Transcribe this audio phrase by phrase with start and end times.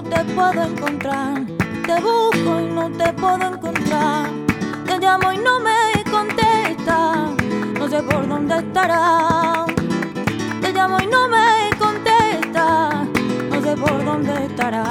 [0.00, 1.44] encontrar.
[1.86, 4.30] Te busco y no te puedo encontrar.
[4.86, 7.26] Te llamo y no me contesta.
[7.78, 9.64] No sé por dónde estará.
[10.60, 13.04] Te llamo y no me contesta.
[13.50, 14.84] No sé por dónde estará.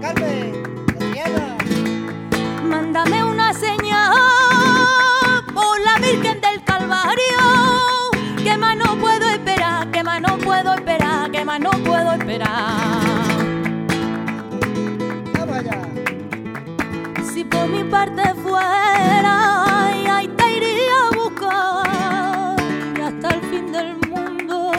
[0.00, 0.52] Carmen.
[2.68, 4.14] Mándame una señal
[5.54, 7.38] por la Virgen del Calvario.
[8.42, 12.87] Que más no puedo esperar, que más no puedo esperar, que más no puedo esperar.
[18.08, 22.56] Parte fuera, y ahí te iría a buscar
[23.04, 24.72] hasta el fin del mundo.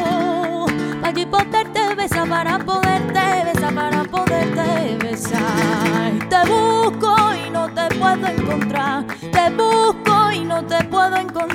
[1.02, 6.11] Para allí poderte besar, para poderte besar, para poderte besar.
[6.30, 9.05] Te busco y no te puedo encontrar.
[9.07, 11.48] Te busco y no te puedo encontrar.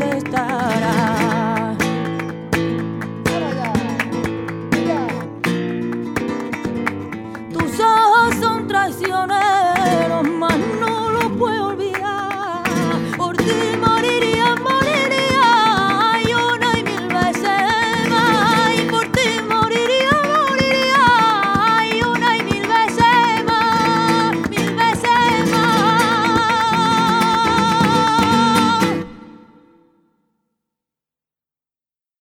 [0.00, 1.76] Dónde estará.
[7.52, 9.49] Tus ojos son traicioneros